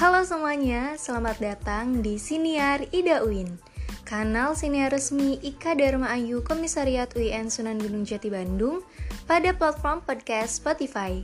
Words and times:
Halo 0.00 0.24
semuanya, 0.24 0.96
selamat 0.96 1.36
datang 1.44 2.00
di 2.00 2.16
Siniar 2.16 2.88
Ida 2.88 3.20
UIN 3.20 3.60
Kanal 4.08 4.56
siniar 4.56 4.96
resmi 4.96 5.36
Ika 5.44 5.76
Dharma 5.76 6.16
Ayu 6.16 6.40
Komisariat 6.40 7.12
UIN 7.12 7.52
Sunan 7.52 7.76
Gunung 7.76 8.08
Jati 8.08 8.32
Bandung 8.32 8.80
pada 9.28 9.52
platform 9.52 10.00
podcast 10.00 10.56
Spotify. 10.56 11.20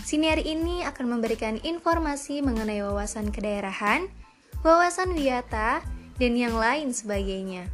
Siniar 0.00 0.40
ini 0.40 0.88
akan 0.88 1.04
memberikan 1.12 1.60
informasi 1.68 2.40
mengenai 2.40 2.80
wawasan 2.80 3.28
kedaerahan, 3.28 4.08
wawasan 4.64 5.12
wiyata, 5.12 5.84
dan 6.16 6.32
yang 6.32 6.56
lain 6.56 6.96
sebagainya. 6.96 7.68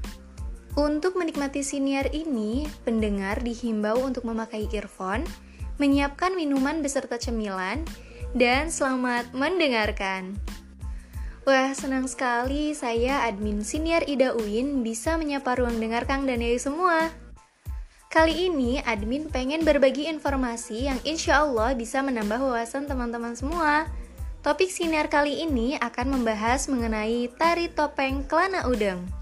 Untuk 0.74 1.14
menikmati 1.14 1.62
siniar 1.62 2.10
ini, 2.10 2.66
pendengar 2.82 3.38
dihimbau 3.38 4.02
untuk 4.02 4.26
memakai 4.26 4.66
earphone, 4.74 5.22
menyiapkan 5.78 6.34
minuman 6.34 6.82
beserta 6.82 7.22
cemilan, 7.22 7.86
dan 8.34 8.70
selamat 8.70 9.34
mendengarkan. 9.34 10.38
Wah, 11.48 11.74
senang 11.74 12.06
sekali 12.06 12.76
saya 12.76 13.26
admin 13.26 13.64
senior 13.66 14.06
Ida 14.06 14.36
Uin 14.38 14.86
bisa 14.86 15.18
menyapa 15.18 15.58
ruang 15.58 15.80
dengar 15.82 16.06
Kang 16.06 16.28
dan 16.28 16.44
Yai 16.44 16.60
semua. 16.60 17.10
Kali 18.10 18.50
ini 18.50 18.82
admin 18.82 19.30
pengen 19.30 19.62
berbagi 19.62 20.10
informasi 20.10 20.90
yang 20.90 20.98
insya 21.06 21.46
Allah 21.46 21.74
bisa 21.78 22.02
menambah 22.02 22.42
wawasan 22.42 22.90
teman-teman 22.90 23.38
semua. 23.38 23.86
Topik 24.42 24.72
siniar 24.72 25.06
kali 25.06 25.46
ini 25.46 25.78
akan 25.78 26.18
membahas 26.18 26.66
mengenai 26.66 27.30
tari 27.38 27.70
topeng 27.70 28.26
Kelana 28.26 28.66
Udeng. 28.66 29.19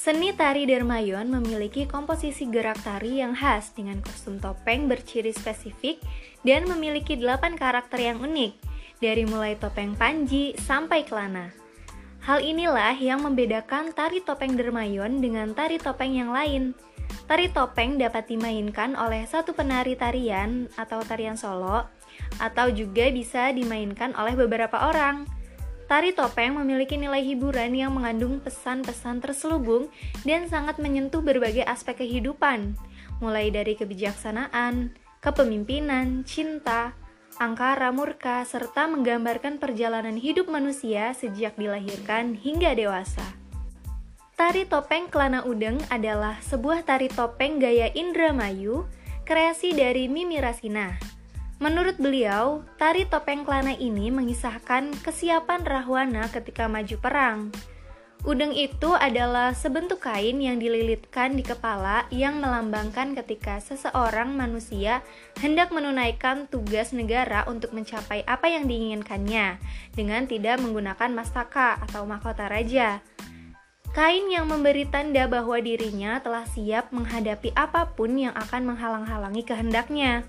Seni 0.00 0.32
tari 0.32 0.64
Dermayon 0.64 1.28
memiliki 1.28 1.84
komposisi 1.84 2.48
gerak 2.48 2.80
tari 2.80 3.20
yang 3.20 3.36
khas 3.36 3.76
dengan 3.76 4.00
kostum 4.00 4.40
topeng 4.40 4.88
berciri 4.88 5.28
spesifik 5.28 6.00
dan 6.40 6.64
memiliki 6.64 7.20
delapan 7.20 7.52
karakter 7.52 8.00
yang 8.00 8.16
unik, 8.24 8.56
dari 9.04 9.28
mulai 9.28 9.60
topeng 9.60 9.92
panji 10.00 10.56
sampai 10.56 11.04
kelana. 11.04 11.52
Hal 12.24 12.40
inilah 12.40 12.96
yang 12.96 13.20
membedakan 13.28 13.92
tari 13.92 14.24
topeng 14.24 14.56
Dermayon 14.56 15.20
dengan 15.20 15.52
tari 15.52 15.76
topeng 15.76 16.16
yang 16.16 16.32
lain. 16.32 16.72
Tari 17.28 17.52
topeng 17.52 18.00
dapat 18.00 18.24
dimainkan 18.24 18.96
oleh 18.96 19.28
satu 19.28 19.52
penari 19.52 20.00
tarian 20.00 20.64
atau 20.80 21.04
tarian 21.04 21.36
solo, 21.36 21.84
atau 22.40 22.72
juga 22.72 23.12
bisa 23.12 23.52
dimainkan 23.52 24.16
oleh 24.16 24.32
beberapa 24.32 24.80
orang. 24.80 25.39
Tari 25.90 26.14
topeng 26.14 26.54
memiliki 26.54 26.94
nilai 26.94 27.18
hiburan 27.18 27.74
yang 27.74 27.90
mengandung 27.90 28.38
pesan-pesan 28.38 29.26
terselubung 29.26 29.90
dan 30.22 30.46
sangat 30.46 30.78
menyentuh 30.78 31.18
berbagai 31.18 31.66
aspek 31.66 32.06
kehidupan, 32.06 32.78
mulai 33.18 33.50
dari 33.50 33.74
kebijaksanaan, 33.74 34.94
kepemimpinan, 35.18 36.22
cinta, 36.22 36.94
angkara 37.42 37.90
murka, 37.90 38.46
serta 38.46 38.86
menggambarkan 38.86 39.58
perjalanan 39.58 40.14
hidup 40.14 40.46
manusia 40.46 41.10
sejak 41.10 41.58
dilahirkan 41.58 42.38
hingga 42.38 42.70
dewasa. 42.78 43.26
Tari 44.38 44.70
topeng 44.70 45.10
Kelana 45.10 45.42
Udeng 45.42 45.82
adalah 45.90 46.38
sebuah 46.38 46.86
tari 46.86 47.10
topeng 47.10 47.58
gaya 47.58 47.90
Indramayu, 47.98 48.86
kreasi 49.26 49.74
dari 49.74 50.06
Mimi 50.06 50.38
Rasina. 50.38 51.18
Menurut 51.60 52.00
beliau, 52.00 52.64
tari 52.80 53.04
topeng 53.04 53.44
kelana 53.44 53.76
ini 53.76 54.08
mengisahkan 54.08 54.96
kesiapan 55.04 55.60
Rahwana 55.60 56.24
ketika 56.32 56.64
maju 56.64 56.96
perang. 56.96 57.52
Udeng 58.24 58.56
itu 58.56 58.96
adalah 58.96 59.52
sebentuk 59.52 60.04
kain 60.04 60.40
yang 60.40 60.56
dililitkan 60.56 61.36
di 61.36 61.44
kepala 61.44 62.08
yang 62.08 62.40
melambangkan 62.40 63.12
ketika 63.16 63.60
seseorang 63.60 64.32
manusia 64.32 65.04
hendak 65.40 65.68
menunaikan 65.68 66.48
tugas 66.48 66.96
negara 66.96 67.44
untuk 67.44 67.76
mencapai 67.76 68.24
apa 68.24 68.48
yang 68.48 68.64
diinginkannya 68.64 69.60
dengan 69.92 70.24
tidak 70.24 70.64
menggunakan 70.64 71.12
mastaka 71.12 71.76
atau 71.84 72.08
mahkota 72.08 72.48
raja. 72.48 73.04
Kain 73.92 74.32
yang 74.32 74.48
memberi 74.48 74.88
tanda 74.88 75.28
bahwa 75.28 75.60
dirinya 75.60 76.24
telah 76.24 76.44
siap 76.48 76.88
menghadapi 76.92 77.52
apa 77.52 77.88
pun 77.92 78.16
yang 78.16 78.32
akan 78.32 78.68
menghalang-halangi 78.68 79.44
kehendaknya. 79.44 80.24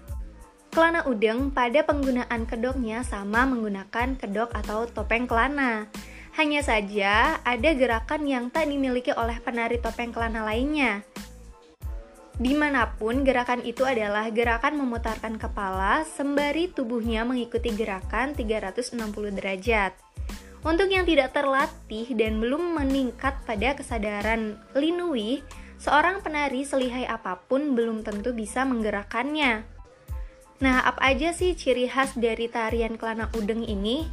Kelana 0.72 1.04
udeng 1.04 1.52
pada 1.52 1.84
penggunaan 1.84 2.48
kedoknya 2.48 3.04
sama 3.04 3.44
menggunakan 3.44 4.16
kedok 4.16 4.56
atau 4.56 4.88
topeng 4.88 5.28
kelana. 5.28 5.92
Hanya 6.40 6.64
saja 6.64 7.44
ada 7.44 7.76
gerakan 7.76 8.24
yang 8.24 8.48
tak 8.48 8.72
dimiliki 8.72 9.12
oleh 9.12 9.36
penari 9.44 9.84
topeng 9.84 10.16
kelana 10.16 10.48
lainnya. 10.48 11.04
Di 12.40 12.56
mana 12.56 12.88
pun 12.96 13.28
gerakan 13.28 13.68
itu 13.68 13.84
adalah 13.84 14.32
gerakan 14.32 14.80
memutarkan 14.80 15.36
kepala 15.36 16.08
sembari 16.08 16.72
tubuhnya 16.72 17.28
mengikuti 17.28 17.76
gerakan 17.76 18.32
360 18.32 18.96
derajat. 19.36 19.92
Untuk 20.64 20.88
yang 20.88 21.04
tidak 21.04 21.36
terlatih 21.36 22.16
dan 22.16 22.40
belum 22.40 22.80
meningkat 22.80 23.44
pada 23.44 23.76
kesadaran 23.76 24.56
linui, 24.72 25.44
seorang 25.84 26.24
penari 26.24 26.64
selihai 26.64 27.12
apa 27.12 27.44
pun 27.44 27.76
belum 27.76 28.08
tentu 28.08 28.32
bisa 28.32 28.64
menggerakkannya. 28.64 29.81
Nah, 30.62 30.86
apa 30.86 31.10
aja 31.10 31.34
sih 31.34 31.58
ciri 31.58 31.90
khas 31.90 32.14
dari 32.14 32.46
tarian 32.46 32.94
kelana 32.94 33.34
udeng 33.34 33.66
ini? 33.66 34.06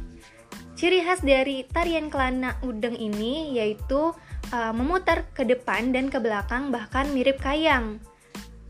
Ciri 0.73 1.05
khas 1.05 1.21
dari 1.21 1.61
tarian 1.69 2.09
kelana 2.09 2.57
udeng 2.65 2.97
ini 2.97 3.53
yaitu 3.53 4.17
uh, 4.49 4.73
memutar 4.73 5.29
ke 5.37 5.45
depan 5.45 5.93
dan 5.93 6.09
ke 6.09 6.17
belakang 6.17 6.73
bahkan 6.73 7.05
mirip 7.13 7.37
kayang. 7.37 8.01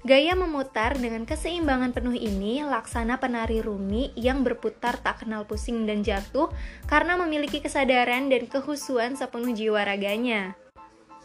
Gaya 0.03 0.31
memutar 0.35 0.95
dengan 0.95 1.27
keseimbangan 1.27 1.91
penuh 1.91 2.15
ini 2.15 2.63
laksana 2.63 3.19
penari 3.19 3.59
Rumi 3.59 4.15
yang 4.15 4.47
berputar 4.47 4.95
tak 4.99 5.23
kenal 5.23 5.43
pusing 5.43 5.83
dan 5.83 6.03
jatuh 6.03 6.51
karena 6.87 7.19
memiliki 7.19 7.59
kesadaran 7.59 8.31
dan 8.31 8.47
kehusuan 8.47 9.19
sepenuh 9.19 9.51
jiwa 9.55 9.83
raganya. 9.83 10.55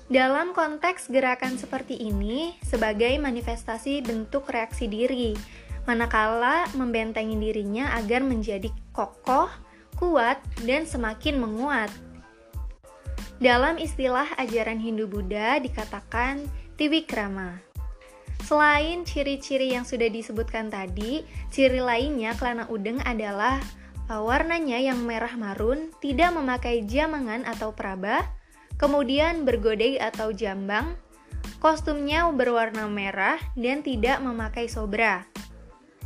Dalam 0.04 0.52
konteks 0.52 1.08
gerakan 1.08 1.56
seperti 1.56 1.96
ini, 1.96 2.52
sebagai 2.60 3.16
manifestasi 3.16 4.04
bentuk 4.04 4.44
reaksi 4.52 4.84
diri, 4.84 5.32
manakala 5.84 6.64
membentengi 6.72 7.36
dirinya 7.36 7.92
agar 7.96 8.24
menjadi 8.24 8.72
kokoh, 8.96 9.48
kuat, 9.96 10.40
dan 10.64 10.88
semakin 10.88 11.40
menguat. 11.40 11.92
Dalam 13.40 13.76
istilah 13.76 14.28
ajaran 14.40 14.80
Hindu-Buddha 14.80 15.60
dikatakan 15.60 16.48
Tiwikrama. 16.80 17.60
Selain 18.44 19.04
ciri-ciri 19.08 19.72
yang 19.72 19.88
sudah 19.88 20.08
disebutkan 20.08 20.68
tadi, 20.68 21.24
ciri 21.48 21.80
lainnya 21.80 22.36
kelana 22.36 22.68
udeng 22.68 23.00
adalah 23.04 23.60
uh, 24.08 24.20
warnanya 24.20 24.76
yang 24.80 25.00
merah 25.04 25.32
marun, 25.36 25.92
tidak 26.00 26.32
memakai 26.36 26.84
jamangan 26.84 27.48
atau 27.48 27.72
peraba, 27.72 28.20
kemudian 28.76 29.48
bergodeg 29.48 29.96
atau 29.96 30.28
jambang, 30.32 30.92
kostumnya 31.60 32.28
berwarna 32.32 32.84
merah 32.84 33.40
dan 33.56 33.80
tidak 33.80 34.20
memakai 34.20 34.68
sobra 34.68 35.24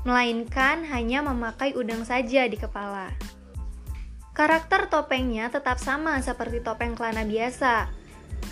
melainkan 0.07 0.87
hanya 0.91 1.23
memakai 1.25 1.75
udang 1.75 2.07
saja 2.07 2.47
di 2.47 2.55
kepala. 2.55 3.11
Karakter 4.37 4.87
topengnya 4.87 5.51
tetap 5.51 5.83
sama 5.83 6.23
seperti 6.23 6.63
topeng 6.63 6.95
kelana 6.95 7.27
biasa, 7.27 7.91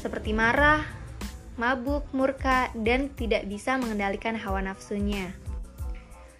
seperti 0.03 0.34
marah, 0.34 0.83
mabuk, 1.55 2.11
murka, 2.11 2.75
dan 2.75 3.15
tidak 3.15 3.47
bisa 3.47 3.79
mengendalikan 3.79 4.34
hawa 4.34 4.67
nafsunya. 4.67 5.31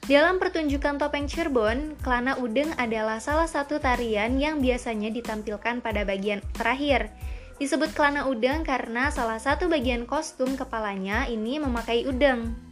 Dalam 0.07 0.39
pertunjukan 0.39 1.03
topeng 1.03 1.27
Cirebon, 1.27 1.99
kelana 1.99 2.39
udeng 2.39 2.71
adalah 2.79 3.19
salah 3.19 3.51
satu 3.51 3.83
tarian 3.83 4.39
yang 4.39 4.63
biasanya 4.63 5.11
ditampilkan 5.11 5.83
pada 5.83 6.07
bagian 6.07 6.39
terakhir. 6.55 7.11
Disebut 7.59 7.91
kelana 7.91 8.31
udeng 8.31 8.63
karena 8.63 9.11
salah 9.11 9.43
satu 9.43 9.67
bagian 9.67 10.07
kostum 10.07 10.55
kepalanya 10.55 11.27
ini 11.27 11.59
memakai 11.59 12.07
udeng. 12.07 12.66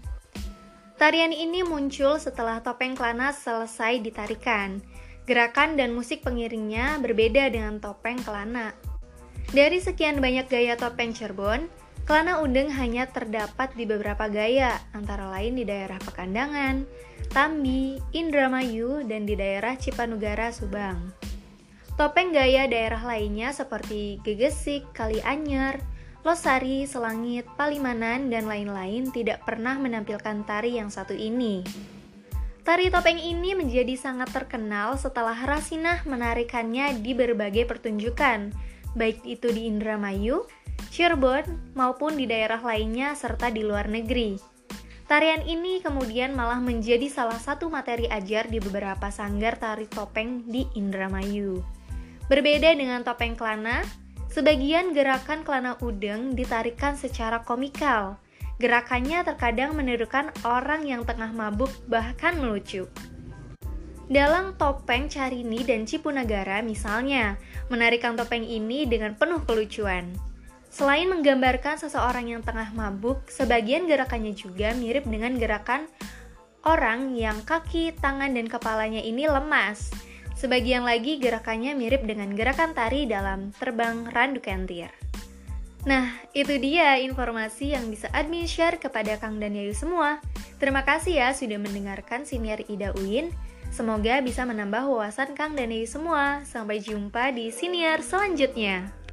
Tarian 1.05 1.37
ini 1.37 1.61
muncul 1.61 2.17
setelah 2.17 2.65
topeng 2.65 2.97
kelana 2.97 3.29
selesai 3.29 4.01
ditarikan. 4.01 4.81
Gerakan 5.29 5.77
dan 5.77 5.93
musik 5.93 6.25
pengiringnya 6.25 6.97
berbeda 6.97 7.53
dengan 7.53 7.77
topeng 7.77 8.17
kelana. 8.25 8.73
Dari 9.53 9.85
sekian 9.85 10.25
banyak 10.25 10.49
gaya 10.49 10.81
topeng 10.81 11.13
Cirebon, 11.13 11.69
kelana 12.09 12.41
undeng 12.41 12.73
hanya 12.73 13.05
terdapat 13.05 13.77
di 13.77 13.85
beberapa 13.85 14.33
gaya, 14.33 14.81
antara 14.97 15.29
lain 15.29 15.61
di 15.61 15.69
daerah 15.69 16.01
Pekandangan, 16.01 16.89
Tambi, 17.37 18.01
Indramayu, 18.17 19.05
dan 19.05 19.29
di 19.29 19.37
daerah 19.37 19.77
Cipanugara, 19.77 20.57
Subang. 20.57 21.13
Topeng 22.01 22.33
gaya 22.33 22.65
daerah 22.65 23.05
lainnya 23.05 23.53
seperti 23.53 24.25
Gegesik, 24.25 24.89
Kalianyar, 24.97 25.85
Losari, 26.25 26.89
Selangit, 26.89 27.45
Palimanan, 27.61 28.33
dan 28.33 28.49
lain-lain 28.49 29.13
tidak 29.13 29.45
pernah 29.45 29.77
menampilkan 29.77 30.41
tari 30.49 30.81
yang 30.81 30.89
satu 30.89 31.13
ini. 31.13 31.61
Tari 32.65 32.89
topeng 32.89 33.21
ini 33.21 33.53
menjadi 33.53 33.93
sangat 33.93 34.33
terkenal 34.33 34.97
setelah 34.97 35.37
Rasinah 35.37 36.09
menarikannya 36.09 36.97
di 37.05 37.13
berbagai 37.13 37.69
pertunjukan, 37.69 38.57
baik 38.97 39.21
itu 39.29 39.53
di 39.53 39.69
Indramayu, 39.69 40.49
Cirebon, 40.89 41.77
maupun 41.77 42.17
di 42.17 42.25
daerah 42.25 42.65
lainnya 42.65 43.13
serta 43.13 43.53
di 43.53 43.61
luar 43.61 43.93
negeri. 43.93 44.41
Tarian 45.05 45.45
ini 45.45 45.85
kemudian 45.85 46.33
malah 46.33 46.57
menjadi 46.57 47.05
salah 47.13 47.37
satu 47.37 47.69
materi 47.69 48.09
ajar 48.09 48.49
di 48.49 48.57
beberapa 48.65 49.13
sanggar 49.13 49.61
tari 49.61 49.85
topeng 49.85 50.49
di 50.49 50.65
Indramayu. 50.73 51.61
Berbeda 52.33 52.73
dengan 52.73 53.05
topeng 53.05 53.37
kelana, 53.37 53.85
sebagian 54.35 54.91
gerakan 54.91 55.47
kelana 55.47 55.79
udeng 55.79 56.35
ditarikan 56.35 56.99
secara 56.99 57.47
komikal. 57.47 58.19
Gerakannya 58.59 59.23
terkadang 59.23 59.79
menirukan 59.79 60.35
orang 60.43 60.83
yang 60.83 61.07
tengah 61.07 61.31
mabuk 61.31 61.71
bahkan 61.87 62.35
melucu. 62.35 62.91
Dalam 64.11 64.59
topeng 64.59 65.07
Carini 65.07 65.63
dan 65.63 65.87
Cipunagara 65.87 66.61
misalnya, 66.61 67.39
menarikan 67.71 68.19
topeng 68.19 68.45
ini 68.45 68.85
dengan 68.85 69.15
penuh 69.15 69.41
kelucuan. 69.47 70.13
Selain 70.69 71.07
menggambarkan 71.07 71.79
seseorang 71.79 72.35
yang 72.35 72.43
tengah 72.43 72.75
mabuk, 72.75 73.31
sebagian 73.31 73.87
gerakannya 73.87 74.35
juga 74.35 74.75
mirip 74.75 75.07
dengan 75.07 75.39
gerakan 75.39 75.87
orang 76.67 77.15
yang 77.15 77.39
kaki, 77.47 77.95
tangan, 77.97 78.35
dan 78.35 78.51
kepalanya 78.51 78.99
ini 78.99 79.25
lemas. 79.31 79.95
Sebagian 80.35 80.83
lagi 80.83 81.23
gerakannya 81.23 81.79
mirip 81.79 82.03
dengan 82.05 82.35
gerakan 82.35 82.75
tari 82.75 83.07
dalam 83.07 83.55
terbang 83.55 84.11
randu 84.11 84.43
kentir. 84.43 84.91
Nah, 85.85 86.17
itu 86.33 86.57
dia 86.59 86.97
informasi 86.99 87.77
yang 87.77 87.93
bisa 87.93 88.09
admin 88.11 88.49
share 88.49 88.81
kepada 88.81 89.21
Kang 89.21 89.37
dan 89.37 89.53
Yayu 89.53 89.77
semua. 89.77 90.19
Terima 90.57 90.81
kasih 90.83 91.21
ya 91.21 91.29
sudah 91.37 91.61
mendengarkan 91.61 92.25
siniar 92.25 92.65
Ida 92.67 92.97
Uin. 92.97 93.29
Semoga 93.69 94.25
bisa 94.25 94.49
menambah 94.49 94.89
wawasan 94.89 95.37
Kang 95.37 95.53
dan 95.53 95.69
Yayu 95.69 95.85
semua. 95.85 96.41
Sampai 96.49 96.81
jumpa 96.81 97.37
di 97.37 97.53
siniar 97.53 98.01
selanjutnya. 98.01 99.04